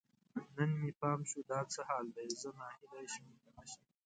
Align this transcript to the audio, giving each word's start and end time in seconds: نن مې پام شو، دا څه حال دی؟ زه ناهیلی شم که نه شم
نن 0.55 0.69
مې 0.79 0.91
پام 0.99 1.19
شو، 1.29 1.39
دا 1.51 1.59
څه 1.73 1.81
حال 1.89 2.05
دی؟ 2.15 2.27
زه 2.41 2.49
ناهیلی 2.59 3.05
شم 3.13 3.27
که 3.41 3.49
نه 3.55 3.63
شم 3.71 3.83